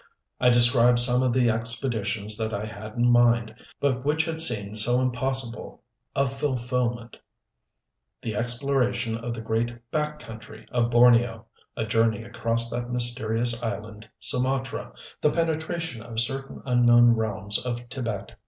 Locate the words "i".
0.39-0.49, 2.55-2.65